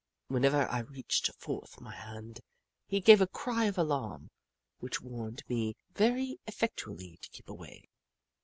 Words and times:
Whenever 0.29 0.67
I 0.67 0.79
reached 0.79 1.29
forth 1.35 1.79
my 1.79 1.93
hand, 1.93 2.39
he 2.87 2.99
gave 3.01 3.21
a 3.21 3.27
cry 3.27 3.65
of 3.65 3.77
alarm 3.77 4.31
which 4.79 4.99
warned 4.99 5.43
me 5.47 5.75
very 5.93 6.39
effectually 6.47 7.19
to 7.21 7.29
keep 7.29 7.47
away. 7.47 7.87